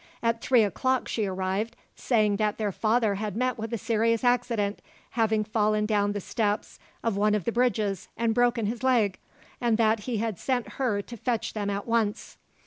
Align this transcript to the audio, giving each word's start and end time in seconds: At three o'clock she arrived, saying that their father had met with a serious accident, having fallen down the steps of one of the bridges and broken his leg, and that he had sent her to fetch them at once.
At 0.23 0.41
three 0.41 0.63
o'clock 0.63 1.07
she 1.07 1.27
arrived, 1.27 1.75
saying 1.95 2.37
that 2.37 2.57
their 2.57 2.71
father 2.71 3.13
had 3.21 3.35
met 3.37 3.59
with 3.59 3.71
a 3.71 3.77
serious 3.77 4.23
accident, 4.23 4.81
having 5.11 5.43
fallen 5.43 5.85
down 5.85 6.13
the 6.13 6.19
steps 6.19 6.79
of 7.03 7.17
one 7.17 7.35
of 7.35 7.43
the 7.43 7.51
bridges 7.51 8.07
and 8.17 8.33
broken 8.33 8.65
his 8.65 8.81
leg, 8.81 9.19
and 9.61 9.77
that 9.77 9.99
he 10.09 10.17
had 10.17 10.39
sent 10.39 10.69
her 10.81 11.03
to 11.03 11.15
fetch 11.17 11.53
them 11.53 11.69
at 11.69 11.85
once. 11.85 12.37